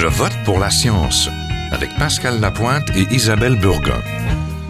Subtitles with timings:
[0.00, 1.28] Je vote pour la science
[1.72, 4.00] avec Pascal Lapointe et Isabelle Burgon.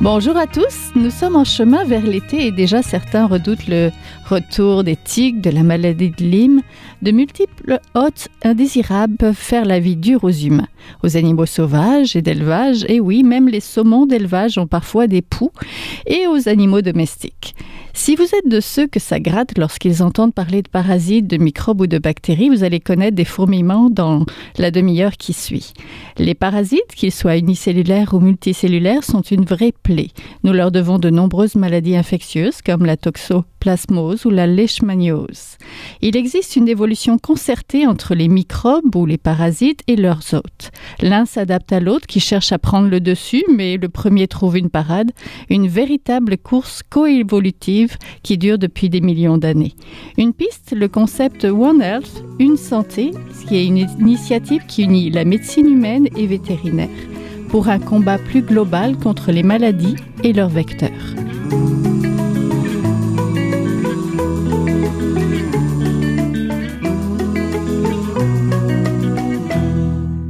[0.03, 3.91] Bonjour à tous, nous sommes en chemin vers l'été et déjà certains redoutent le
[4.31, 6.63] retour des tiques, de la maladie de Lyme.
[7.03, 10.69] De multiples hôtes indésirables peuvent faire la vie dure aux humains,
[11.03, 15.53] aux animaux sauvages et d'élevage, et oui, même les saumons d'élevage ont parfois des poux,
[16.07, 17.55] et aux animaux domestiques.
[17.93, 21.83] Si vous êtes de ceux que ça gratte lorsqu'ils entendent parler de parasites, de microbes
[21.83, 24.25] ou de bactéries, vous allez connaître des fourmillements dans
[24.59, 25.73] la demi-heure qui suit.
[26.17, 29.73] Les parasites, qu'ils soient unicellulaires ou multicellulaires, sont une vraie.
[30.45, 35.57] Nous leur devons de nombreuses maladies infectieuses comme la toxoplasmose ou la leishmaniose.
[36.01, 40.71] Il existe une évolution concertée entre les microbes ou les parasites et leurs hôtes.
[41.01, 44.71] L'un s'adapte à l'autre qui cherche à prendre le dessus, mais le premier trouve une
[44.71, 45.11] parade,
[45.49, 49.75] une véritable course coévolutive qui dure depuis des millions d'années.
[50.19, 53.11] Une piste, le concept One Health, une santé,
[53.49, 56.89] qui est une initiative qui unit la médecine humaine et vétérinaire
[57.51, 60.91] pour un combat plus global contre les maladies et leurs vecteurs.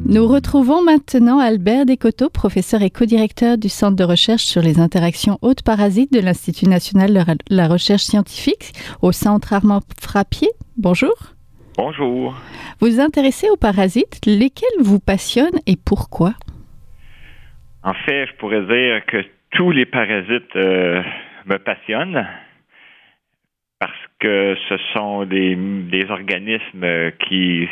[0.06, 5.38] Nous retrouvons maintenant Albert Descoteaux, professeur et co-directeur du Centre de recherche sur les interactions
[5.40, 10.50] hautes parasites de l'Institut national de la recherche scientifique au Centre Armand Frappier.
[10.76, 11.14] Bonjour.
[11.76, 12.34] Bonjour.
[12.80, 16.34] Vous vous intéressez aux parasites, lesquels vous passionnent et pourquoi?
[17.82, 21.02] En fait, je pourrais dire que tous les parasites euh,
[21.46, 22.28] me passionnent
[23.78, 25.56] parce que ce sont des,
[26.10, 27.66] organismes qui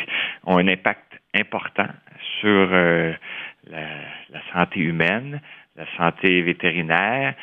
[0.45, 1.87] ont un impact important
[2.41, 3.13] sur euh,
[3.69, 5.41] la, santé humaine,
[5.75, 7.35] la santé vétérinaire,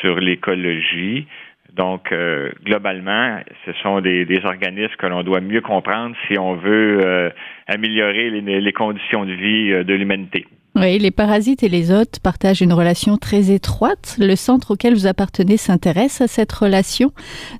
[0.00, 1.26] sur l'écologie.
[1.72, 7.32] Donc, euh, globalement, ce sont des, organismes que l'on doit mieux comprendre si on veut
[7.66, 10.46] améliorer les, conditions de vie de l'humanité.
[10.74, 14.16] Oui, les parasites et les hôtes partagent une relation très étroite.
[14.18, 17.12] Le centre auquel vous appartenez s'intéresse à cette relation.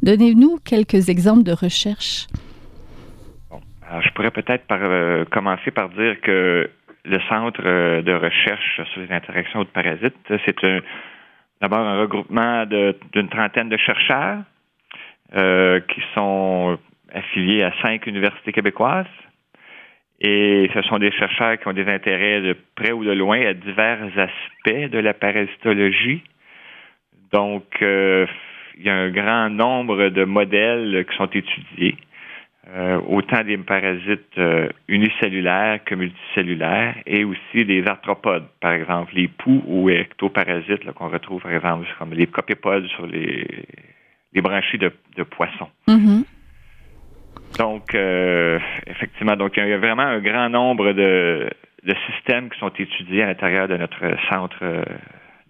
[0.03, 2.27] Donnez-nous quelques exemples de recherche.
[4.01, 4.65] je pourrais peut-être
[5.31, 6.71] commencer par dire que
[7.05, 10.15] le Centre euh, de recherche sur les interactions de parasites,
[10.45, 10.57] c'est
[11.61, 14.39] d'abord un regroupement d'une trentaine de chercheurs
[15.37, 16.79] euh, qui sont
[17.13, 19.07] affiliés à cinq universités québécoises.
[20.25, 23.55] Et ce sont des chercheurs qui ont des intérêts de près ou de loin à
[23.55, 26.23] divers aspects de la parasitologie.
[27.33, 28.27] Donc, euh,
[28.79, 31.97] il y a un grand nombre de modèles qui sont étudiés.
[32.69, 39.27] Euh, autant des parasites euh, unicellulaires que multicellulaires et aussi des arthropodes, par exemple les
[39.27, 43.45] poux ou ectoparasites qu'on retrouve par exemple comme les copépodes sur les,
[44.37, 44.93] branchies de,
[45.25, 45.69] poissons.
[45.89, 46.25] Mm-hmm.
[47.59, 51.51] Donc, euh, effectivement, donc il y a vraiment un grand nombre de,
[51.85, 54.85] de systèmes qui sont étudiés à l'intérieur de notre centre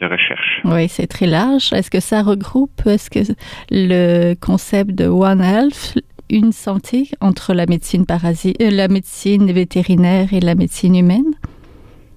[0.00, 0.60] de recherche.
[0.64, 1.72] Oui, c'est très large.
[1.72, 3.32] Est-ce que ça regroupe, est-ce que
[3.70, 5.96] le concept de One Health
[6.32, 11.34] une santé entre la médecine parasite, euh, la médecine vétérinaire et la médecine humaine?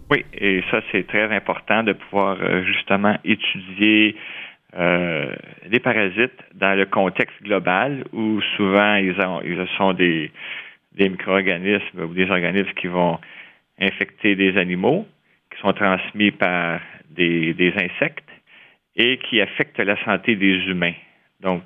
[0.10, 4.16] Oui, et ça c'est très important de pouvoir euh, justement étudier
[4.78, 5.34] euh,
[5.70, 10.32] les parasites dans le contexte global où souvent ils, ont, ils sont des,
[10.94, 13.20] des micro-organismes ou des organismes qui vont
[13.80, 15.06] infecter des animaux,
[15.54, 18.30] qui sont transmis par des, des insectes
[18.96, 20.94] et qui affectent la santé des humains.
[21.42, 21.64] Donc,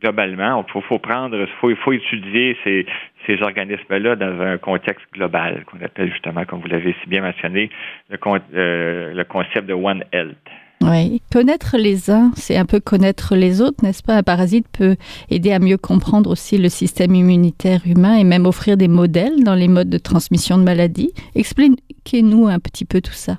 [0.00, 2.86] globalement, il faut, prendre, il faut, étudier ces,
[3.26, 7.70] ces organismes-là dans un contexte global, qu'on appelle justement, comme vous l'avez si bien mentionné,
[8.08, 8.18] le,
[8.54, 10.36] euh, le concept de One Health.
[10.82, 14.14] Oui, connaître les uns, c'est un peu connaître les autres, n'est-ce pas?
[14.14, 14.96] Un parasite peut
[15.30, 19.54] aider à mieux comprendre aussi le système immunitaire humain et même offrir des modèles dans
[19.54, 21.12] les modes de transmission de maladies.
[21.34, 23.38] Expliquez-nous un petit peu tout ça.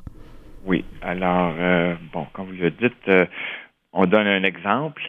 [0.66, 3.25] Oui, alors, euh, bon, comme vous le dites, euh,
[3.91, 5.01] on donne un exemple.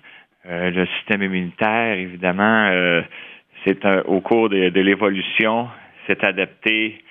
[0.47, 2.71] Euh, le système immunitaire, évidemment,
[3.65, 5.69] c'est au cours de, l'évolution,
[6.07, 7.05] s'est adapté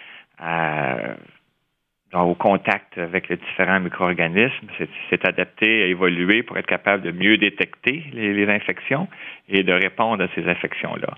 [2.14, 4.68] au contact avec les différents micro-organismes,
[5.10, 9.08] s'est adapté à évoluer pour être capable de mieux détecter les, infections
[9.48, 11.18] et de répondre à ces infections-là.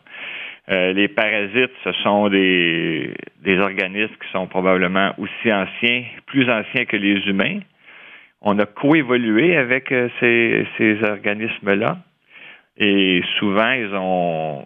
[0.69, 6.86] Euh, les parasites, ce sont des, des organismes qui sont probablement aussi anciens, plus anciens
[6.86, 7.60] que les humains,
[8.42, 11.98] on a coévolué avec euh, ces, ces organismes-là
[12.78, 14.66] et souvent, ils ont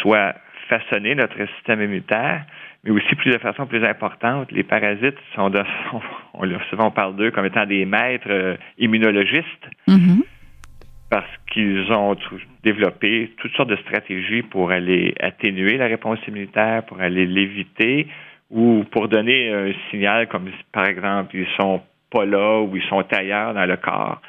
[0.00, 0.34] soit
[0.68, 2.44] façonné notre système immunitaire,
[2.84, 5.62] mais aussi plus de façon plus importante, les parasites sont, de,
[6.34, 10.22] on, souvent on parle d'eux comme étant des maîtres euh, immunologistes mm-hmm.
[11.10, 12.16] parce qu'ils ont
[12.62, 18.06] développé toutes sortes de stratégies pour aller atténuer la réponse immunitaire, pour aller l'éviter
[18.50, 23.04] ou pour donner un signal comme par exemple ils sont pas là ou ils sont
[23.12, 24.20] ailleurs dans le corps.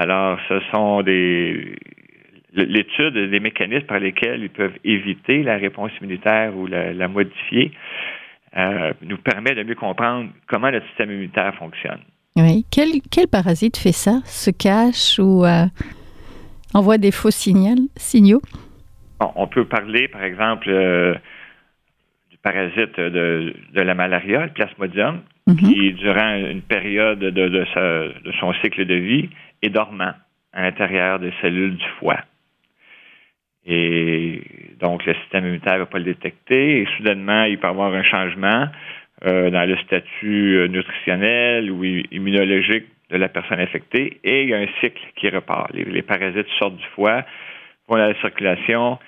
[0.00, 1.74] Alors, ce sont des
[2.54, 7.72] l'étude des mécanismes par lesquels ils peuvent éviter la réponse immunitaire ou la, modifier
[8.56, 12.00] euh, nous permet de mieux comprendre comment le système immunitaire fonctionne.
[12.36, 12.64] Oui.
[12.70, 14.20] Quel, quel parasite fait ça?
[14.24, 15.66] Se cache ou euh,
[16.72, 18.40] envoie des faux signaux?
[19.20, 21.14] on peut parler, par exemple, euh,
[22.30, 25.56] du parasite de, de, la malaria, le plasmodium, mhm.
[25.56, 29.28] qui, durant une période de, de, de son cycle de vie,
[29.62, 30.12] est dormant
[30.52, 32.20] à l'intérieur des cellules du foie.
[33.68, 34.40] Et
[34.80, 37.92] donc, le système immunitaire ne va pas le détecter et soudainement, il peut y avoir
[37.92, 38.66] un changement
[39.26, 44.54] euh, dans le statut euh, nutritionnel ou immunologique de la personne infectée et il y
[44.54, 45.70] a un cycle qui repart.
[45.74, 47.24] Les, parasites sortent du foie,
[47.88, 48.98] vont dans la circulation,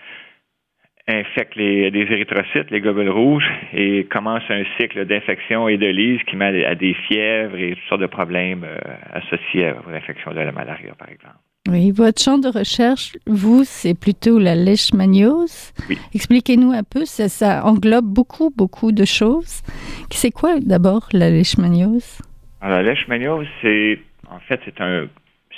[1.09, 6.23] infectent les, les érythrocytes, les globules rouges, et commence un cycle d'infection et de lyse
[6.25, 8.79] qui mène à des fièvres et toutes sortes de problèmes euh,
[9.13, 11.39] associés à l'infection de la malaria, par exemple.
[11.69, 15.73] Oui, votre champ de recherche, vous, c'est plutôt la leishmaniose.
[15.91, 15.99] Oui.
[16.15, 19.63] Expliquez-nous un peu, ça, ça, englobe beaucoup, beaucoup de choses.
[20.11, 22.23] C'est quoi d'abord la leishmaniose?
[22.63, 23.99] Alors, la leishmaniose, c'est
[24.31, 25.09] en fait, c'est un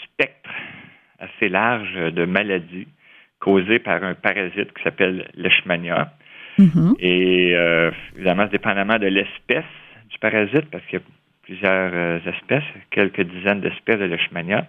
[0.04, 0.50] spectre
[1.20, 2.88] assez large de maladies
[3.38, 6.12] causées par un parasite qui s'appelle Leishmania.
[6.58, 6.94] Mm-hmm.
[6.98, 9.64] Et euh, évidemment, dépendamment de l'espèce
[10.10, 11.04] du parasite, parce qu'il y a
[11.42, 14.66] plusieurs euh, espèces, quelques dizaines d'espèces de Leishmania,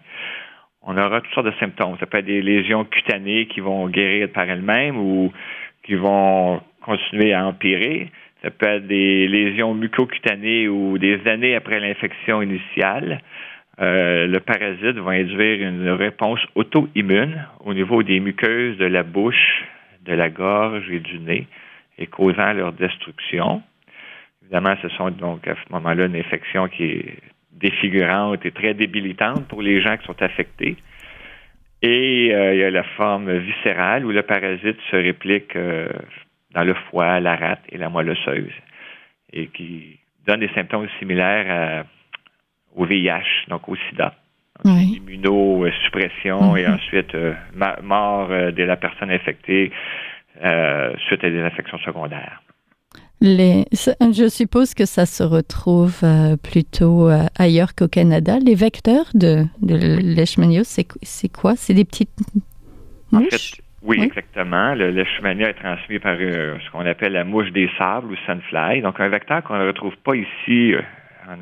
[0.86, 1.98] on aura toutes sortes de symptômes.
[2.00, 5.32] Ça peut être des lésions cutanées qui vont guérir par elles-mêmes ou
[5.84, 8.10] qui vont continuer à empirer.
[8.42, 13.22] Ça peut être des lésions mucocutanées ou des années après l'infection initiale.
[13.80, 19.64] Euh, le parasite va induire une réponse auto-immune au niveau des muqueuses de la bouche,
[20.06, 21.48] de la gorge et du nez
[21.98, 23.64] et causant leur destruction.
[24.44, 27.16] Évidemment, ce sont donc à ce moment-là une infection qui est
[27.60, 30.78] défigurante et très débilitante pour les gens qui sont affectés.
[31.82, 35.90] Et euh, il y a la forme viscérale où le parasite se réplique euh,
[36.54, 38.54] dans le foie, la rate et la moelle osseuse
[39.34, 41.84] et qui donne des symptômes similaires
[42.76, 44.14] au VIH, donc au sida.
[44.64, 46.74] Immunosuppression et mhm.
[46.76, 47.34] ensuite euh,
[47.82, 49.72] mort de la personne infectée
[51.08, 52.42] suite à des infections secondaires.
[53.26, 58.38] Les, je suppose que ça se retrouve euh, plutôt euh, ailleurs qu'au Canada.
[58.46, 61.56] Les vecteurs de, de leishmaniose, c'est quoi?
[61.56, 62.10] C'est des petites
[63.14, 63.62] mouches?
[63.82, 64.76] oui, exactement.
[64.76, 68.82] Le leishmania est transmis par euh, ce qu'on appelle la mouche des sables ou sunfly.
[68.82, 70.74] Donc, un vecteur qu'on ne retrouve pas ici
[71.26, 71.40] en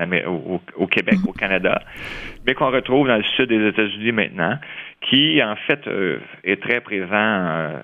[0.78, 1.82] au, Québec, au Canada,
[2.46, 4.60] mais qu'on retrouve dans le sud des États-Unis maintenant,
[5.10, 5.80] qui, en fait,
[6.44, 7.82] est très présent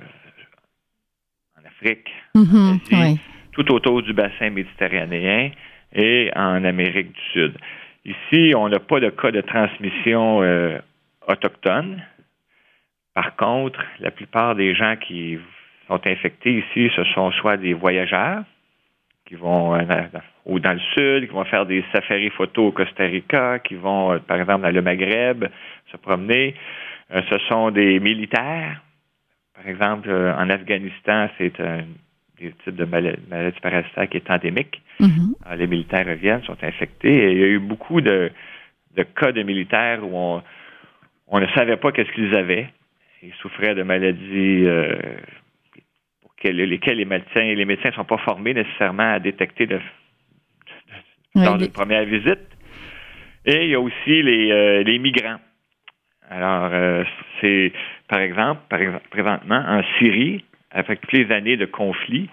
[1.58, 2.80] en Afrique, mm-hmm.
[2.92, 3.20] oui
[3.58, 5.50] tout autour du bassin méditerranéen
[5.96, 7.58] et en Amérique du Sud.
[8.06, 10.78] Ici, on n'a pas de cas de transmission euh,
[11.28, 12.04] autochtone.
[13.16, 15.40] Par contre, la plupart des gens qui
[15.88, 18.44] sont infectés ici, ce sont soit des voyageurs
[19.26, 19.84] qui vont euh,
[20.46, 24.14] ou dans le sud, qui vont faire des safaris photos au Costa Rica, qui vont,
[24.14, 25.46] euh, par exemple, dans le Maghreb,
[25.92, 26.54] se promener.
[27.10, 28.82] ce sont des militaires.
[29.56, 31.86] Par exemple, en Afghanistan, c'est un
[32.40, 34.82] des types de maladies, parasitaires qui est endémique.
[35.00, 35.34] Mm-hmm.
[35.48, 37.14] Euh, les militaires reviennent, sont infectés.
[37.14, 38.32] Et il y a eu beaucoup de,
[39.16, 40.42] cas de militaires où
[41.28, 42.70] on, ne savait pas qu'est-ce qu'ils avaient.
[43.24, 44.96] Ils souffraient de maladies euh,
[46.22, 49.80] pour lesquelles les médecins les médecins ne sont pas formés nécessairement à détecter de,
[51.36, 52.48] dans une première visite.
[53.46, 55.40] Et il y a aussi les, euh, les migrants.
[56.30, 56.70] Alors,
[57.40, 57.72] c'est,
[58.10, 62.30] par exemple, par exemple, présentement, en Syrie, avec toutes les années de conflit,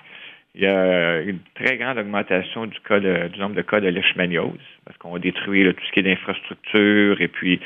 [0.55, 4.59] il y a une très grande augmentation du, cas du nombre de cas de leishmaniose,
[4.85, 7.61] parce qu'on détruit tout ce qui est d'infrastructure, et puis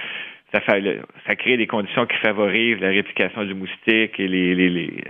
[0.53, 5.05] ça, fait, ça crée des conditions qui favorisent la réplication du moustique et les,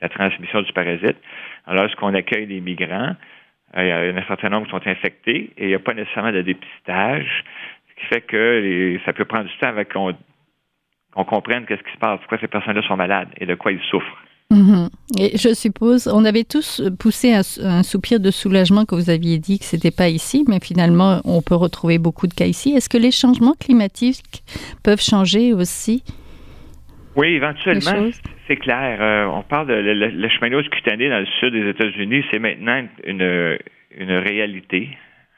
[0.00, 1.16] la transmission du parasite.
[1.66, 3.14] Alors, lorsqu'on accueille des migrants,
[3.76, 5.94] euh, il y a un certain nombre qui sont infectés et il n'y a pas
[5.94, 7.44] nécessairement de dépistage,
[7.88, 11.98] ce qui fait que ça peut prendre du temps avec qu'on comprenne qu'est-ce qui se
[11.98, 14.24] passe, pourquoi ces personnes-là sont malades et de quoi ils souffrent.
[14.54, 14.88] Mhm.
[15.18, 19.58] Et je suppose, on avait tous poussé un, soupir de soulagement quand vous aviez dit
[19.58, 22.72] que c'était pas ici, mais finalement, on peut retrouver beaucoup de cas ici.
[22.72, 24.44] Est-ce que les changements climatiques
[24.84, 26.04] peuvent changer aussi?
[27.16, 28.10] Oui, éventuellement,
[28.46, 28.98] c'est clair.
[29.00, 33.58] Euh, on parle de la cheminose cutanée dans le sud des États-Unis, c'est maintenant une,
[33.96, 34.88] une réalité.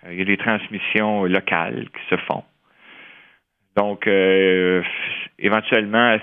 [0.04, 2.44] Euh, il y a des transmissions locales qui se font.
[3.76, 4.82] Donc, euh,
[5.38, 6.18] éventuellement,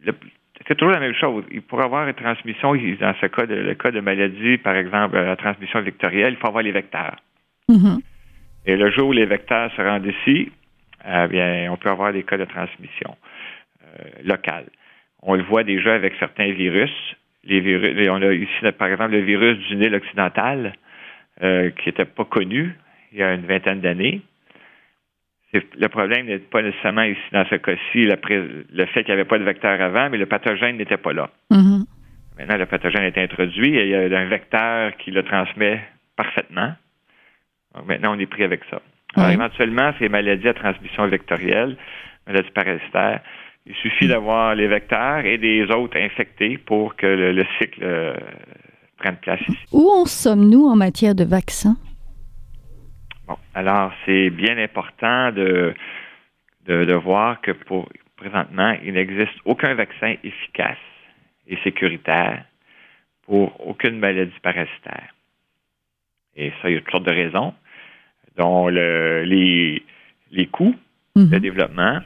[0.00, 0.12] le,
[0.66, 1.44] c'est toujours la même chose.
[1.50, 5.16] Il pourrait avoir une transmission, dans ce cas de, le cas de maladie, par exemple,
[5.16, 7.16] la transmission vectorielle, il faut avoir les vecteurs.
[7.68, 8.00] Mm-hmm.
[8.66, 10.52] Et le jour où les vecteurs se rendent ici,
[11.04, 13.16] eh bien, on peut avoir des cas de transmission
[13.82, 14.66] euh, locale.
[15.22, 16.92] On le voit déjà avec certains virus.
[17.44, 20.74] Les virus, on a ici, par exemple, le virus du Nil occidental,
[21.42, 22.76] euh, qui n'était pas connu
[23.12, 24.22] il y a une vingtaine d'années.
[25.52, 29.38] Le problème n'est pas nécessairement ici, dans ce cas-ci, le, fait qu'il n'y avait pas
[29.38, 31.28] de vecteur avant, mais le pathogène n'était pas là.
[31.50, 31.84] Mm-hmm.
[32.38, 35.80] Maintenant, le pathogène est introduit et il y a un vecteur qui le transmet
[36.16, 36.72] parfaitement.
[37.74, 38.80] Donc, maintenant, on est pris avec ça.
[39.14, 41.76] Alors, éventuellement, ces maladies à transmission vectorielle,
[42.26, 43.20] maladies parasitaires,
[43.66, 48.14] il suffit d'avoir les vecteurs et des autres infectés pour que le, cycle euh,
[48.98, 49.58] prenne place ici.
[49.72, 51.76] Où en sommes-nous en matière de vaccins?
[53.26, 55.74] Bon, alors c'est bien important de,
[56.66, 60.76] de, voir que pour présentement, il n'existe aucun vaccin efficace
[61.46, 62.44] et sécuritaire
[63.26, 65.14] pour aucune maladie parasitaire.
[66.36, 67.54] Et ça, il y a toutes sortes de raisons,
[68.36, 69.82] dont le, les,
[70.30, 70.74] les coûts
[71.16, 71.38] de mhm.
[71.38, 72.00] développement,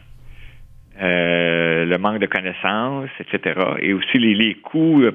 [1.00, 3.60] euh, le manque de connaissances, etc.
[3.80, 5.12] Et aussi les, coûts euh,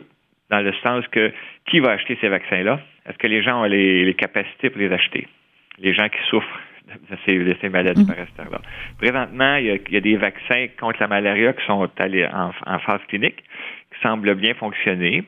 [0.50, 1.32] dans le sens que
[1.66, 2.80] qui va acheter ces vaccins-là?
[3.06, 5.28] Est-ce que les gens ont les, capacités pour les acheter?
[5.80, 6.60] Les gens qui souffrent
[7.10, 8.08] de ces, maladies mm.
[8.08, 8.62] parasitaires-là.
[8.98, 13.02] Présentement, il y, a, des vaccins contre la malaria qui sont allés en, en phase
[13.08, 15.24] clinique, qui semblent bien fonctionner.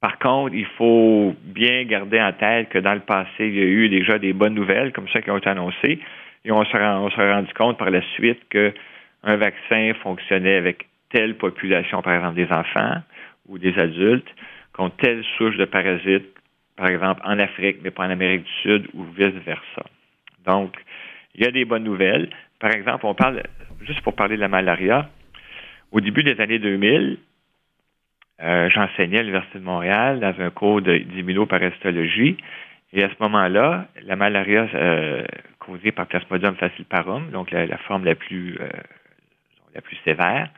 [0.00, 3.64] Par contre, il faut bien garder en tête que dans le passé, il y a
[3.64, 5.98] eu déjà des bonnes nouvelles comme ça qui ont été annoncées.
[6.44, 8.72] Et on s'est rendu compte par la suite que
[9.24, 13.02] un vaccin fonctionnait avec telle population, par exemple des enfants
[13.48, 14.28] ou des adultes,
[14.72, 16.28] contre telle souche de parasites,
[16.78, 19.84] par exemple en Afrique, mais pas en Amérique du Sud ou vice-versa.
[20.46, 20.76] Donc,
[21.34, 22.30] il y a des bonnes nouvelles.
[22.60, 23.42] Par exemple, on parle,
[23.82, 25.10] juste pour parler de la malaria,
[25.90, 27.18] au début des années 2000,
[28.40, 32.36] euh, j'enseignais à l'Université de Montréal dans un cours d'immunoparasitologie.
[32.92, 35.24] Et à ce moment-là, la malaria euh,
[35.58, 38.68] causée par Plasmodium falciparum, donc la, forme la plus euh,
[39.74, 40.48] la plus sévère,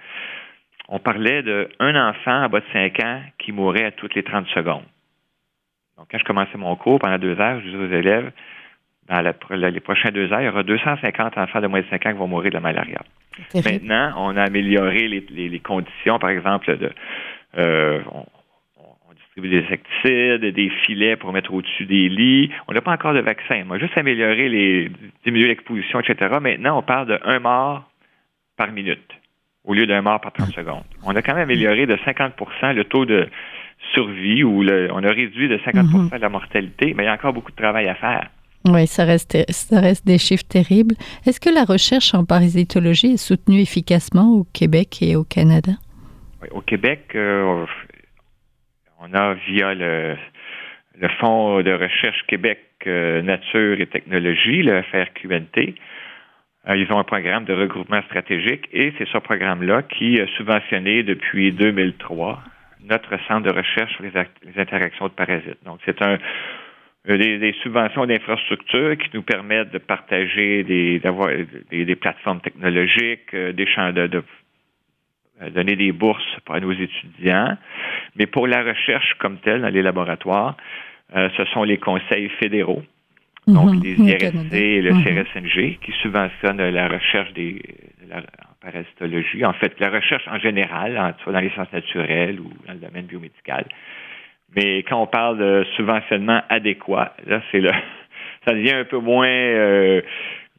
[0.88, 4.46] on parlait d'un enfant à bas de 5 ans qui mourrait à toutes les 30
[4.48, 4.84] secondes.
[6.00, 8.33] Donc, quand je commençais mon cours, pendant deux heures, je disais aux élèves,
[9.11, 12.12] dans les prochains deux heures, il y aura 250 enfants de moins de 5 ans
[12.12, 13.02] qui vont mourir de la malaria.
[13.54, 16.90] Maintenant, on a amélioré les, conditions, par exemple, de,
[17.59, 22.50] euh, on, distribue des insecticides, des filets pour mettre au-dessus des lits.
[22.66, 23.62] On n'a pas encore de vaccin.
[23.69, 24.90] On a juste amélioré les,
[25.26, 26.38] diminuer l'exposition, etc.
[26.40, 27.90] Maintenant, on parle de un mort
[28.57, 29.12] par minute
[29.64, 30.85] au lieu d'un mort par 30 secondes.
[31.04, 33.28] On a quand même amélioré de 50% le taux de
[33.92, 36.11] survie ou on a réduit de 50 mhm.
[36.18, 38.28] la mortalité, mais il y a encore beaucoup de travail à faire.
[38.66, 40.94] Oui, ça reste, ça reste des chiffres terribles.
[41.26, 45.73] Est-ce que la recherche en parasitologie est soutenue efficacement au Québec et au Canada?
[46.42, 47.64] Oui, au Québec, euh,
[49.00, 50.16] on a via le,
[50.99, 55.75] le Fonds de recherche Québec euh, Nature et Technologie, le FRQNT,
[56.68, 61.02] euh, ils ont un programme de regroupement stratégique et c'est ce programme-là qui a subventionné
[61.02, 62.42] depuis 2003
[62.90, 65.62] notre centre de recherche sur les, interactions de parasites.
[65.64, 66.18] Donc, c'est un
[67.09, 71.30] euh, des, subventions d'infrastructures qui nous permettent de partager des d'avoir
[71.70, 74.23] des, plateformes technologiques, euh, des champs de, de,
[75.54, 77.56] donner des bourses à nos étudiants.
[78.16, 80.56] Mais pour la recherche comme telle dans les laboratoires,
[81.12, 82.85] ce sont les conseils fédéraux
[83.47, 83.82] donc mhm.
[83.82, 85.04] les IRSC et le mhm.
[85.04, 87.62] CRSNG, qui subventionnent la recherche des,
[88.61, 92.79] parasitologie, en fait, la recherche en général, soit dans les sciences naturelles ou dans le
[92.79, 93.64] domaine biomédical.
[94.57, 97.71] Mais quand on parle de subventionnement adéquat, là, c'est le,
[98.47, 100.02] ça devient un peu moins euh,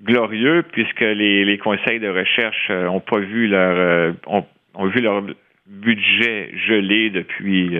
[0.01, 5.23] glorieux puisque les, conseils de recherche n'ont euh, pas vu leur, euh, ont, vu leur
[5.67, 7.77] budget gelé depuis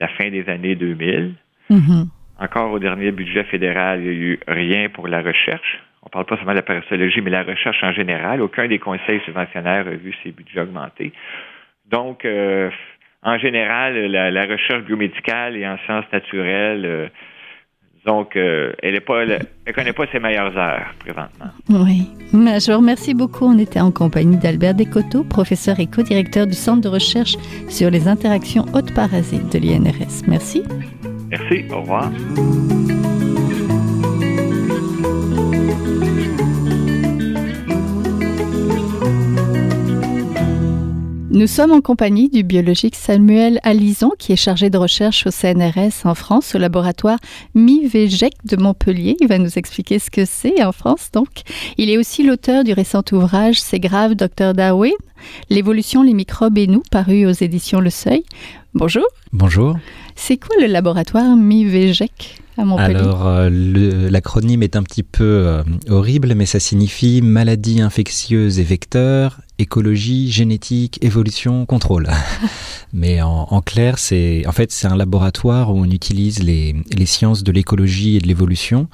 [0.00, 1.34] la fin des années 2000.
[2.38, 5.80] Encore au dernier budget fédéral, il n'y a eu rien pour la recherche.
[6.02, 8.40] On ne parle pas seulement de la parasitologie, mais la recherche en général.
[8.42, 11.12] Aucun des conseils subventionnaires a vu ses budgets augmenter.
[11.90, 12.70] Donc, euh,
[13.22, 17.08] en général, la, recherche biomédicale et en sciences naturelles, euh,
[18.04, 21.50] donc, euh, elle ne connaît pas ses meilleures heures présentement.
[21.68, 22.08] Oui.
[22.32, 23.44] Je vous remercie beaucoup.
[23.44, 27.36] On était en compagnie d'Albert Descoteaux, professeur et co-directeur du Centre de recherche
[27.68, 30.26] sur les interactions hautes parasites de l'INRS.
[30.26, 30.64] Merci.
[31.30, 32.10] Merci, au revoir.
[41.42, 46.04] Nous sommes en compagnie du biologiste Samuel Alison, qui est chargé de recherche au CNRS
[46.04, 47.18] en France, au laboratoire
[47.56, 49.16] MIVEGEC de Montpellier.
[49.20, 51.42] Il va nous expliquer ce que c'est en France, donc.
[51.78, 54.92] Il est aussi l'auteur du récent ouvrage C'est grave, Dr Darwin,
[55.50, 58.22] L'évolution, les microbes et nous, paru aux éditions Le Seuil.
[58.74, 59.06] Bonjour.
[59.32, 59.76] Bonjour.
[60.14, 62.96] C'est quoi le laboratoire MIVEGEC à Montpellier?
[62.96, 63.50] Alors, euh,
[64.10, 70.30] l'acronyme est un petit peu euh, horrible, mais ça signifie maladie infectieuse et vecteurs, écologie,
[70.30, 72.08] génétique, évolution, contrôle.
[72.92, 77.42] mais en, clair, c'est en fait c'est un laboratoire où on utilise les, les sciences
[77.42, 78.88] de l'écologie et de l'évolution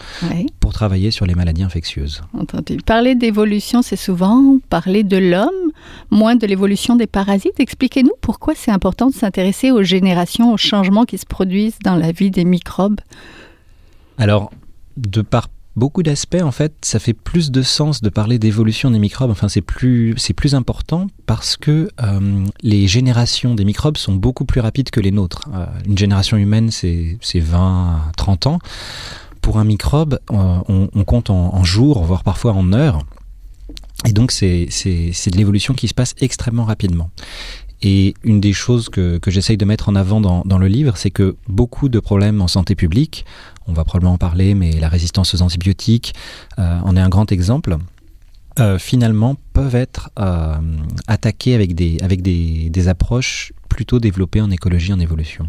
[0.61, 2.23] pour travailler sur les maladies infectieuses.
[2.39, 2.77] Entendu.
[2.85, 5.73] Parler d'évolution, c'est souvent parler de l'homme,
[6.11, 7.59] moins de l'évolution des parasites.
[7.59, 12.13] Expliquez-nous pourquoi c'est important de s'intéresser aux générations, aux changements qui se produisent dans la
[12.13, 13.01] vie des microbes.
[14.19, 14.51] Alors,
[14.97, 15.49] de par
[15.79, 19.31] beaucoup d'aspects, en fait, ça fait plus de sens de parler d'évolution des microbes.
[19.31, 24.45] Enfin, c'est plus, c'est plus important parce que euh, les générations des microbes sont beaucoup
[24.45, 25.49] plus rapides que les nôtres.
[25.55, 28.59] Euh, une génération humaine, c'est 20 30 ans.
[29.41, 32.99] Pour un microbe, euh, on, compte en, jours, voire parfois en heures.
[34.05, 37.11] Et donc, c'est de l'évolution qui se passe extrêmement rapidement.
[37.81, 40.97] Et une des choses que, que j'essaye de mettre en avant dans, dans le livre,
[40.97, 43.25] c'est que beaucoup de problèmes en santé publique,
[43.69, 46.15] on va probablement en parler, mais la résistance aux antibiotiques
[46.59, 47.77] euh, en est un grand exemple.
[48.59, 50.57] Euh, finalement, peuvent être euh,
[51.07, 55.47] attaqués avec, des, avec des, des approches plutôt développées en écologie, en évolution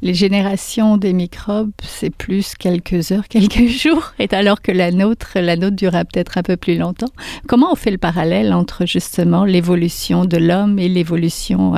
[0.00, 5.32] les générations des microbes, c'est plus quelques heures, quelques jours, et alors que la nôtre,
[5.40, 7.10] la nôtre durera peut-être un peu plus longtemps.
[7.48, 11.74] Comment on fait le parallèle entre justement l'évolution de l'homme et l'évolution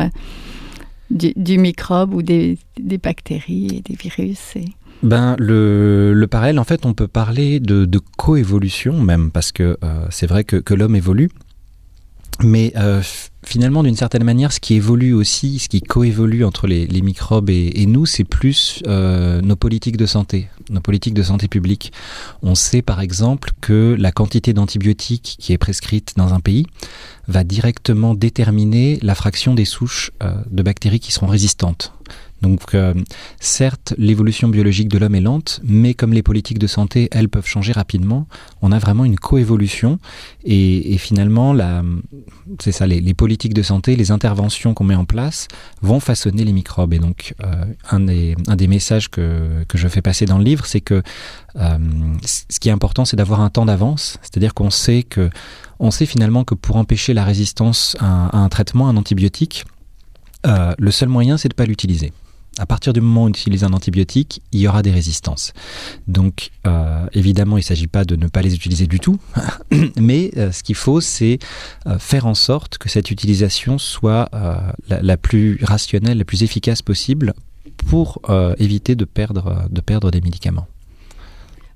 [1.11, 4.55] du, microbe ou des, des, bactéries et des virus
[5.03, 9.79] ben, le, le parallèle, en fait, on peut parler de, de coévolution même, parce que
[9.83, 11.31] euh, c'est vrai que, que l'homme évolue.
[12.43, 13.03] Mais euh,
[13.45, 17.51] finalement, d'une certaine manière, ce qui évolue aussi, ce qui coévolue entre les, les microbes
[17.51, 21.93] et, et nous, c'est plus euh, nos politiques de santé, nos politiques de santé publique.
[22.43, 26.65] On sait par exemple que la quantité d'antibiotiques qui est prescrite dans un pays
[27.29, 31.93] va directement déterminer la fraction des souches euh, de bactéries qui seront résistantes.
[32.43, 32.95] Donc euh,
[33.39, 37.47] certes, l'évolution biologique de l'homme est lente, mais comme les politiques de santé, elles peuvent
[37.47, 38.27] changer rapidement,
[38.63, 39.99] on a vraiment une coévolution.
[40.45, 41.55] Et, et finalement,
[42.61, 45.49] c'est ça, les, les, politiques de santé, les interventions qu'on met en place
[45.83, 46.95] vont façonner les microbes.
[46.95, 50.45] Et donc euh, un, des, un des messages que, que je fais passer dans le
[50.45, 51.03] livre, c'est que
[51.57, 51.79] euh,
[52.25, 55.31] ce qui est important, c'est d'avoir un temps d'avance, c'est-à-dire qu'on sait que
[55.79, 59.65] on sait finalement que pour empêcher la résistance à, à un traitement, un antibiotique,
[60.47, 62.13] euh, le seul moyen, c'est de ne pas l'utiliser
[62.61, 65.55] à partir du moment où on utilise un antibiotique, il y aura des résistances.
[66.07, 69.19] Donc, euh, évidemment, il ne s'agit pas de ne pas les utiliser du tout,
[69.99, 71.39] mais euh, ce qu'il faut, c'est
[71.87, 74.29] euh, faire en sorte que cette utilisation soit
[74.89, 77.33] la, plus rationnelle, la plus efficace possible
[77.89, 78.21] pour
[78.59, 80.67] éviter de perdre des médicaments.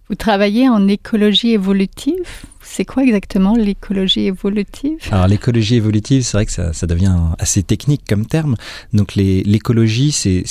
[0.09, 2.27] Vous travaillez en écologie évolutive
[2.61, 4.99] C'est quoi exactement l'écologie évolutive?
[5.11, 8.57] Alors l'écologie évolutive, c'est vrai que ça, ça, devient assez technique comme terme.
[8.93, 10.45] Donc l'écologie, c'est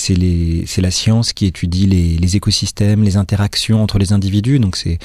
[0.82, 4.58] la science qui étudie les, les, écosystèmes, les interactions entre les individus.
[4.58, 4.98] Donc c'est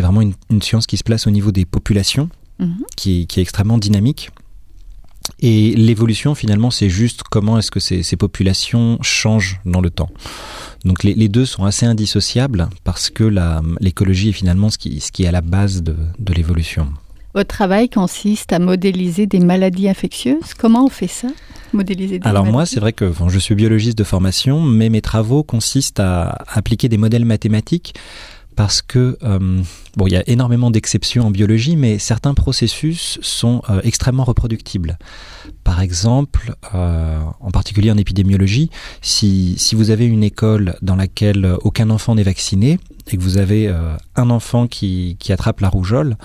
[0.00, 2.28] vraiment une, une, science qui se place au niveau des populations,
[2.96, 4.30] qui, qui est extrêmement dynamique.
[5.40, 10.10] Et l'évolution, finalement, c'est juste comment est-ce que ces, ces, populations changent dans le temps.
[10.84, 13.32] Donc les, les deux sont assez indissociables parce que
[13.80, 16.88] l'écologie est finalement ce qui, ce qui est à la base de, de l'évolution.
[17.34, 20.54] Votre travail consiste à modéliser des maladies infectieuses.
[20.58, 21.28] Comment on fait ça
[21.74, 24.88] modéliser des Alors maladies moi, c'est vrai que bon, je suis biologiste de formation, mais
[24.88, 27.94] mes travaux consistent à appliquer des modèles mathématiques
[28.58, 29.62] parce que euh,
[30.04, 34.98] il y a énormément d'exceptions en biologie, mais certains processus sont euh, extrêmement reproductibles.
[35.62, 38.68] Par exemple, euh, en particulier en épidémiologie,
[39.00, 42.80] si, vous avez une école dans laquelle aucun enfant n'est vacciné
[43.12, 43.72] et que vous avez
[44.16, 46.16] un enfant qui, attrape la rougeole,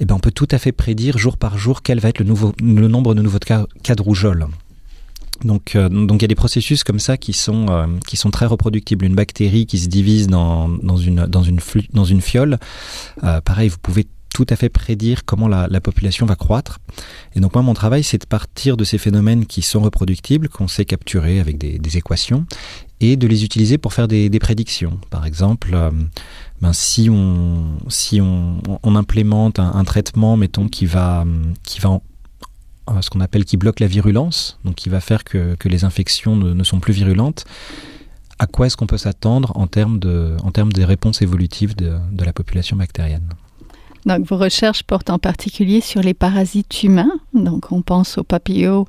[0.00, 2.24] eh ben on peut tout à fait prédire jour par jour quel va être le,
[2.88, 4.46] nombre de nouveaux cas de rougeole.
[5.44, 8.30] Donc, euh, donc il y a des processus comme ça qui sont euh, qui sont
[8.30, 9.04] très reproductibles.
[9.04, 12.58] Une bactérie qui se divise dans, dans une dans une fiole,
[13.24, 16.78] euh, pareil, vous pouvez tout à fait prédire comment la, la population va croître.
[17.34, 20.68] Et donc moi, mon travail, c'est de partir de ces phénomènes qui sont reproductibles, qu'on
[20.68, 22.46] sait capturer avec des, équations,
[23.00, 25.00] et de les utiliser pour faire des, prédictions.
[25.10, 25.76] Par exemple,
[26.60, 31.24] ben, si on si on, implémente un, un traitement, mettons, qui va
[31.64, 32.00] qui va
[33.00, 36.64] ce qu'on appelle qui bloque la virulence, donc qui va faire que, les infections ne,
[36.64, 37.44] sont plus virulentes.
[38.38, 40.36] À quoi est-ce qu'on peut s'attendre en termes de,
[40.72, 43.28] des réponses évolutives de, de la population bactérienne?
[44.06, 47.12] Donc vos recherches portent en particulier sur les parasites humains.
[47.34, 48.86] Donc on pense aux papillots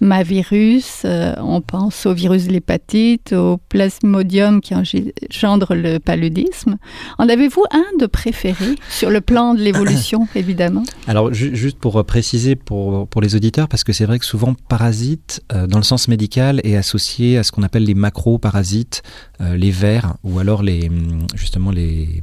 [0.00, 6.76] mavirus, euh, on pense au virus de l'hépatite, au plasmodium qui engendre le paludisme.
[7.18, 10.82] En avez-vous un de préféré sur le plan de l'évolution, évidemment?
[11.06, 15.42] Alors, juste pour préciser pour, pour les auditeurs, parce que c'est vrai que souvent parasite,
[15.52, 19.02] euh, dans le sens médical, est associé à ce qu'on appelle les macro-parasites,
[19.40, 20.90] euh, les vers, ou alors les,
[21.34, 22.20] justement les,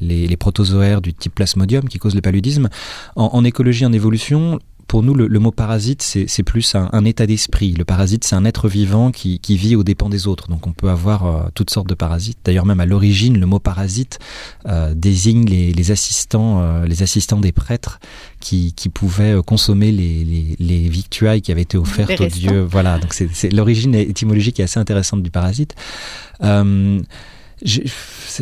[0.00, 2.68] les, protozoaires du type plasmodium qui causent le paludisme.
[3.16, 7.74] en écologie, en évolution, pour nous, le, mot parasite, c'est plus un, état d'esprit.
[7.74, 10.48] Le parasite, c'est un être vivant qui, vit aux dépens des autres.
[10.48, 12.38] Donc on peut avoir euh, toutes sortes de parasites.
[12.42, 14.18] D'ailleurs, même à l'origine, le mot parasite
[14.66, 18.00] euh, désigne les, assistants, euh, les assistants des prêtres
[18.40, 22.62] qui, pouvaient consommer les, les, victuailles qui avaient été offertes aux dieux.
[22.62, 22.98] Voilà.
[22.98, 25.74] Donc c'est l'origine étymologique est assez intéressante du parasite.
[26.40, 27.02] ce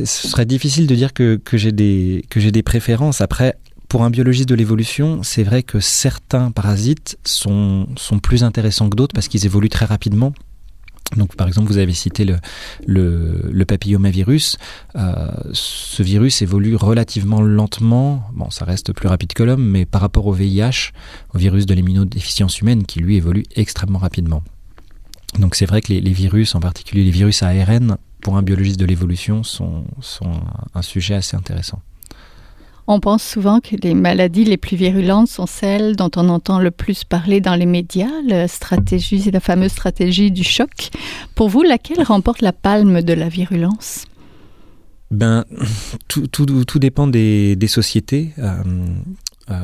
[0.04, 3.20] serait difficile de dire que, que j'ai des que j'ai des préférences.
[3.20, 3.56] Après,
[3.96, 8.94] pour un biologiste de l'évolution, c'est vrai que certains parasites sont, sont plus intéressants que
[8.94, 10.35] d'autres parce qu'ils évoluent très rapidement.
[11.16, 12.37] Donc, par exemple, vous avez cité le,
[12.87, 14.59] le, papillomavirus.
[14.96, 18.24] Euh, ce virus évolue relativement lentement.
[18.35, 20.92] Bon, ça reste plus rapide que l'homme, mais par rapport au VIH,
[21.35, 24.42] au virus de l'immunodéficience humaine, qui lui évolue extrêmement rapidement.
[25.38, 28.85] Donc, c'est vrai que les, virus, en particulier les virus ARN, pour un biologiste de
[28.85, 30.35] l'évolution, sont, sont
[30.74, 31.80] un sujet assez intéressant.
[32.88, 36.70] On pense souvent que les maladies les plus virulentes sont celles dont on entend le
[36.70, 40.90] plus parler dans les médias, la stratégie, la fameuse stratégie du choc.
[41.35, 44.05] Pour vous, laquelle remporte la palme de la virulence?
[45.11, 45.44] Ben,
[46.09, 48.33] tout, tout, dépend des, sociétés.
[48.38, 48.62] Euh,
[49.51, 49.55] euh,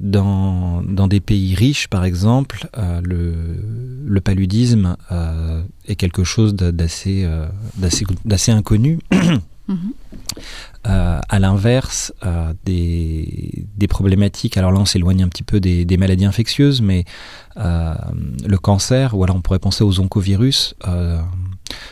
[0.00, 3.34] dans, dans, des pays riches, par exemple, euh, le,
[4.06, 4.96] le, paludisme
[5.86, 7.28] est quelque chose d'assez
[8.24, 8.98] d'assez inconnu.
[9.68, 9.92] Mhm.
[10.86, 15.84] Euh, à l'inverse, euh, des, des, problématiques, alors là on s'éloigne un petit peu des,
[15.84, 17.04] des maladies infectieuses, mais
[17.56, 17.94] euh,
[18.46, 21.20] le cancer, ou alors on pourrait penser aux oncovirus, euh,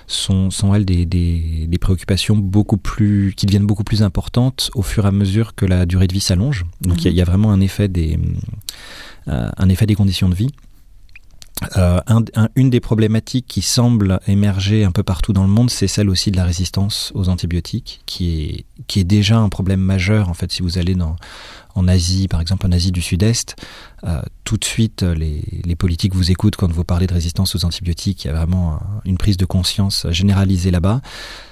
[0.06, 5.08] sont, sont elles des, préoccupations beaucoup plus, qui deviennent beaucoup plus importantes au fur et
[5.08, 6.64] à mesure que la durée de vie s'allonge.
[6.80, 8.20] Donc il y, y, a vraiment un effet des,
[9.26, 10.52] un effet des conditions de vie.
[11.78, 15.88] Euh, un, une des problématiques qui semble émerger un peu partout dans le monde, c'est
[15.88, 20.28] celle aussi de la résistance aux antibiotiques, qui est, qui est déjà un problème majeur.
[20.28, 21.16] En fait, si vous allez dans,
[21.74, 23.56] en Asie, par exemple en Asie du Sud-Est,
[24.04, 27.64] euh, tout de suite, les, les, politiques vous écoutent quand vous parlez de résistance aux
[27.64, 28.24] antibiotiques.
[28.24, 31.00] Il y a vraiment une prise de conscience généralisée là-bas.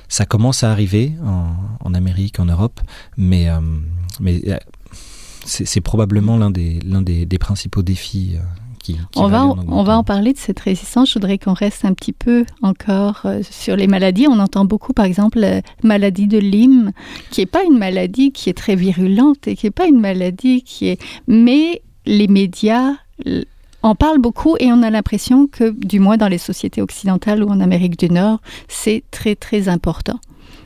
[0.09, 2.81] Ça commence à arriver en, en Amérique, en Europe,
[3.17, 3.61] mais, euh,
[4.21, 4.59] mais euh,
[5.47, 8.37] c'est probablement l'un des, l'un des, des, principaux défis
[9.17, 11.09] on, va, en, on va en parler de cette résistance.
[11.09, 14.27] Je voudrais qu'on reste un petit peu encore euh, sur les maladies.
[14.29, 16.93] On entend beaucoup, par exemple, la maladie de Lyme,
[17.31, 20.63] qui n'est pas une maladie qui est très virulente et qui n'est pas une maladie
[20.63, 21.01] qui est...
[21.27, 22.93] Mais les médias
[23.83, 27.49] en parlent beaucoup et on a l'impression que, du moins dans les sociétés occidentales ou
[27.49, 30.19] en Amérique du Nord, c'est très très important.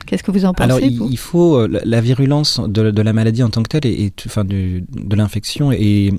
[0.05, 3.49] Qu'est-ce que vous en pensez Alors, il, faut euh, la virulence de, la maladie en
[3.49, 4.83] tant que telle, et, enfin de
[5.15, 6.11] l'infection, et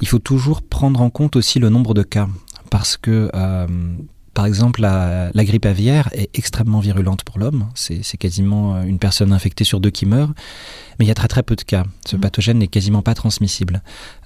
[0.00, 2.28] il faut toujours prendre en compte aussi le nombre de cas,
[2.70, 3.66] parce que euh,
[4.34, 7.66] par exemple, la, grippe aviaire est extrêmement virulente pour l'homme.
[7.74, 10.30] C'est quasiment une personne infectée sur deux qui meurt.
[10.98, 11.84] Mais il y a très très peu de cas.
[12.06, 12.20] Ce mmh.
[12.20, 13.82] pathogène n'est quasiment pas transmissible.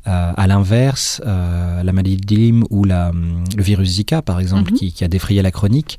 [0.07, 3.13] Euh, à l'inverse, la maladie de Lyme ou la,
[3.57, 4.77] le virus Zika, par exemple, mmh.
[4.77, 5.99] qui, qui, a défrayé la chronique,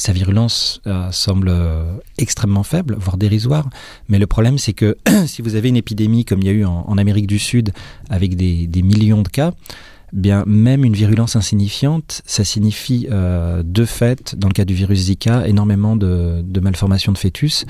[0.00, 3.68] sa virulence euh, semble euh, extrêmement faible, voire dérisoire.
[4.08, 4.96] Mais le problème, c'est que
[5.26, 7.72] si vous avez une épidémie comme il y a eu en, Amérique du Sud,
[8.08, 9.52] avec des, millions de cas,
[10.12, 14.98] bien même une virulence insignifiante, ça signifie euh, de fait, dans le cas du virus
[15.00, 17.66] Zika, énormément de, malformations de fœtus,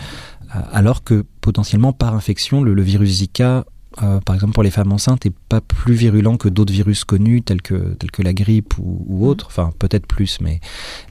[0.72, 3.64] alors que potentiellement par infection, le virus Zika
[4.02, 7.42] euh, par exemple pour les femmes enceintes, est pas plus virulent que d'autres virus connus
[7.42, 9.46] tels que, tels que la grippe ou, ou autres.
[9.48, 10.60] Enfin, peut-être plus, mais,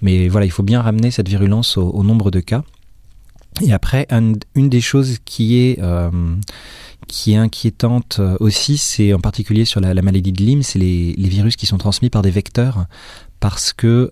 [0.01, 2.63] mais voilà, il faut bien ramener cette virulence au, nombre de cas.
[3.61, 6.09] Et après, une des choses qui est, euh,
[7.07, 11.13] qui est inquiétante euh, aussi, c'est en particulier sur la, maladie de Lyme, c'est les,
[11.13, 12.85] les, virus qui sont transmis par des vecteurs,
[13.39, 14.11] parce que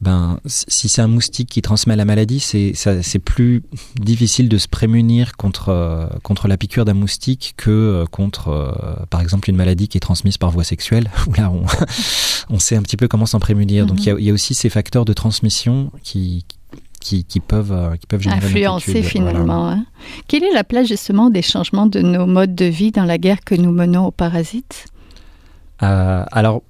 [0.00, 3.64] ben, si c'est un moustique qui transmet la maladie, c'est plus
[4.00, 8.94] difficile de se prémunir contre euh, contre la piqûre d'un moustique que euh, contre, euh,
[9.10, 11.64] par exemple, une maladie qui est transmise par voie sexuelle, où là on
[12.50, 13.86] on sait un petit peu comment s'en prémunir.
[13.86, 16.44] Donc il y, a, y, a, aussi ces facteurs de transmission qui
[16.98, 19.68] qui, qui, peuvent, qui peuvent générer influencer finalement.
[19.70, 19.84] Hein.
[20.26, 23.40] Quelle est la place justement des changements de nos modes de vie dans la guerre
[23.44, 24.86] que nous menons aux parasites?
[25.80, 26.62] Alors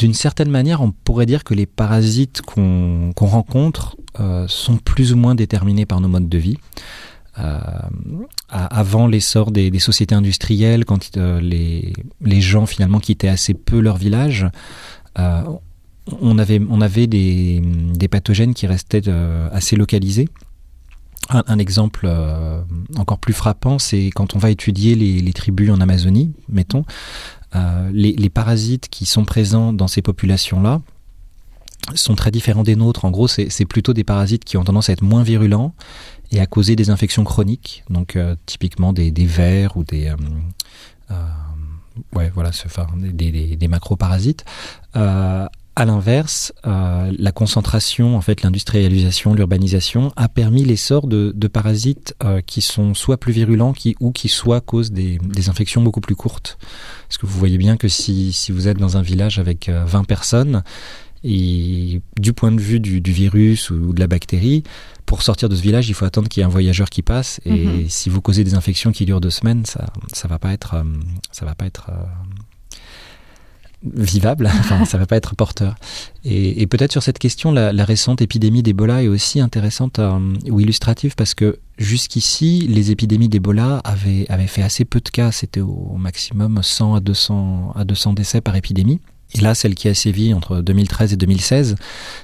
[0.00, 5.16] d'une certaine manière, on pourrait dire que les parasites qu'on rencontre euh, sont plus ou
[5.16, 6.56] moins déterminés par nos modes de vie.
[8.48, 14.46] avant l'essor des, sociétés industrielles, quand les, les gens finalement quittaient assez peu leur village,
[16.20, 19.08] on avait, des, pathogènes qui restaient
[19.52, 20.28] assez localisés.
[21.28, 22.60] Un, exemple euh,
[22.96, 26.84] encore plus frappant, c'est quand on va étudier les, tribus en Amazonie, mettons,
[27.54, 30.80] euh, les, parasites qui sont présents dans ces populations-là
[31.94, 33.04] sont très différents des nôtres.
[33.04, 35.72] En gros, c'est plutôt des parasites qui ont tendance à être moins virulents
[36.32, 40.12] et à causer des infections chroniques, donc euh, typiquement des, vers ou des
[42.12, 44.44] enfin, des, des, des macroparasites.
[45.80, 52.42] À l'inverse, euh, la concentration, en fait, l'industrialisation, l'urbanisation a permis l'essor de, parasites euh,
[52.42, 56.16] qui sont soit plus virulents qui, ou qui soit causent des, des, infections beaucoup plus
[56.16, 56.58] courtes.
[57.08, 60.00] Parce que vous voyez bien que si, si vous êtes dans un village avec 20
[60.00, 60.62] euh, personnes,
[61.24, 64.64] et du point de vue du, du, virus ou de la bactérie,
[65.06, 67.40] pour sortir de ce village, il faut attendre qu'il y ait un voyageur qui passe.
[67.46, 67.88] Et mhm.
[67.88, 70.76] si vous causez des infections qui durent deux semaines, ça, ça va pas être,
[71.32, 71.90] ça va pas être
[73.82, 75.74] vivable, enfin ça va pas être porteur.
[76.24, 81.14] Et, peut-être sur cette question, la, récente épidémie d'Ebola est aussi intéressante euh, ou illustrative
[81.16, 86.62] parce que jusqu'ici, les épidémies d'Ebola avaient, fait assez peu de cas, c'était au, maximum
[86.62, 89.00] 100 à 200, à 200 décès par épidémie.
[89.34, 91.76] Et là, celle qui a sévi entre 2013 et 2016,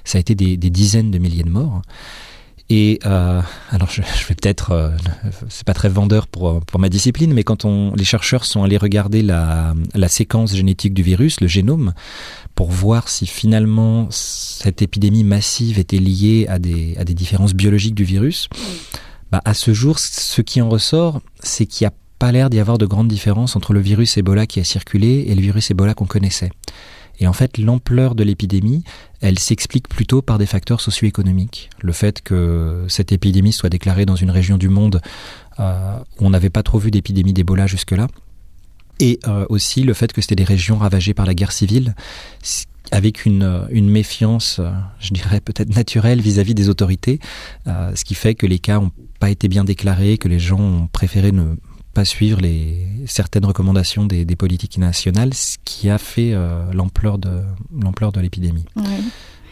[0.05, 1.83] ça a été des dizaines de milliers de morts.
[2.69, 4.91] Et euh, alors, je, vais peut-être, euh,
[5.49, 8.77] c'est pas très vendeur pour pour ma discipline, mais quand on, les chercheurs sont allés
[8.77, 11.95] regarder la, la séquence génétique du virus, le génome,
[12.57, 17.95] pour voir si finalement cette épidémie massive était liée à des à des différences biologiques
[17.95, 18.49] du virus,
[19.31, 22.59] bah à ce jour, ce qui en ressort, c'est qu'il n'y a pas l'air d'y
[22.59, 25.95] avoir de grandes différences entre le virus Ebola qui a circulé et le virus Ebola
[25.95, 26.51] qu'on connaissait.
[27.19, 28.85] Et en fait, l'ampleur de l'épidémie,
[29.21, 31.71] elle s'explique plutôt par des facteurs socio-économiques.
[31.81, 35.01] Le fait que cette épidémie soit déclarée dans une région du monde
[35.59, 38.09] euh, où on n'avait pas trop vu d'épidémie d'Ebola jusque-là.
[39.01, 41.95] Et euh, aussi le fait que c'était des régions ravagées par la guerre civile,
[42.93, 44.61] avec une, une méfiance,
[45.01, 47.19] je dirais peut-être naturelle vis-à-vis des autorités,
[47.67, 50.61] euh, ce qui fait que les cas n'ont pas été bien déclarés, que les gens
[50.61, 51.57] ont préféré ne
[51.97, 57.31] pas suivre les certaines recommandations des, politiques nationales, ce qui a fait euh, l'ampleur de
[57.83, 58.67] l'ampleur de l'épidémie.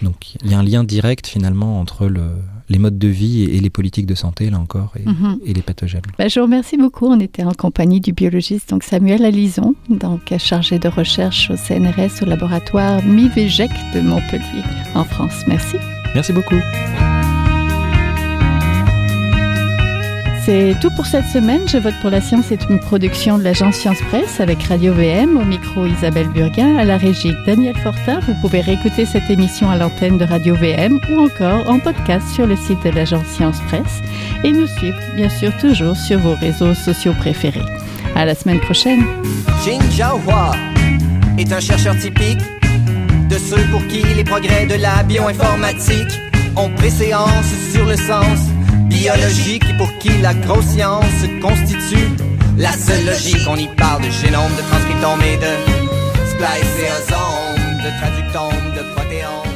[0.02, 2.33] Donc il y a un lien direct finalement entre le,
[2.68, 5.38] les modes de vie et, les politiques de santé, là encore, et, mhm.
[5.46, 6.02] les pathogènes.
[6.18, 7.07] Bah, je vous remercie beaucoup.
[7.07, 12.20] On était en compagnie du biologiste donc Samuel Alison, donc chargé de recherche au CNRS
[12.20, 15.44] au laboratoire MIVEGEC de Montpellier en France.
[15.48, 15.76] Merci.
[16.14, 16.61] Merci beaucoup.
[20.44, 21.66] C'est tout pour cette semaine.
[21.66, 25.38] Je vote pour la science est une production de l'agence Science Presse avec Radio VM,
[25.38, 28.20] au micro Isabelle Burguin, à la régie Daniel Fortin.
[28.20, 32.46] Vous pouvez réécouter cette émission à l'antenne de Radio VM ou encore en podcast sur
[32.46, 34.02] le site de l'agence Science Presse
[34.44, 37.64] et nous suivre bien sûr toujours sur vos réseaux sociaux préférés.
[38.14, 39.02] À la semaine prochaine.
[41.38, 42.40] Est un chercheur typique
[43.30, 46.20] de ceux pour qui les progrès de la bioinformatique
[46.54, 48.54] ont préséance sur le sens
[48.85, 51.05] biologique pour qui la grosse science
[51.40, 52.09] constitue
[52.57, 53.47] la seule logique.
[53.49, 55.53] On y parle de génome, de transcriptome et de
[56.31, 59.54] spliceosome, de traductome, de protéome.